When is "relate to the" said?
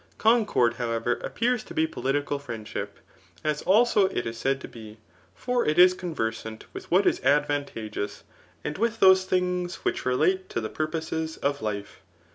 10.03-10.69